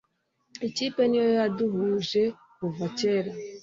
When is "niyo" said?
1.07-1.27